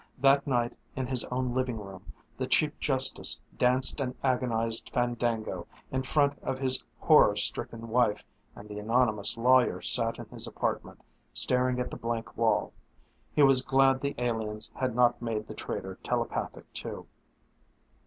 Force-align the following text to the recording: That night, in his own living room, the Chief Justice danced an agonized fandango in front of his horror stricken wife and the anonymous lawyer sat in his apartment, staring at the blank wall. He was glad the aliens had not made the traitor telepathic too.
That 0.17 0.47
night, 0.47 0.75
in 0.95 1.05
his 1.05 1.25
own 1.25 1.53
living 1.53 1.77
room, 1.77 2.11
the 2.35 2.47
Chief 2.47 2.75
Justice 2.79 3.39
danced 3.55 4.01
an 4.01 4.15
agonized 4.23 4.89
fandango 4.89 5.67
in 5.91 6.01
front 6.01 6.39
of 6.41 6.57
his 6.57 6.81
horror 6.97 7.35
stricken 7.35 7.87
wife 7.87 8.25
and 8.55 8.67
the 8.67 8.79
anonymous 8.79 9.37
lawyer 9.37 9.79
sat 9.79 10.17
in 10.17 10.25
his 10.29 10.47
apartment, 10.47 11.03
staring 11.35 11.79
at 11.79 11.91
the 11.91 11.97
blank 11.97 12.35
wall. 12.35 12.73
He 13.35 13.43
was 13.43 13.61
glad 13.61 14.01
the 14.01 14.15
aliens 14.17 14.71
had 14.73 14.95
not 14.95 15.21
made 15.21 15.45
the 15.47 15.53
traitor 15.53 15.99
telepathic 16.03 16.73
too. 16.73 17.05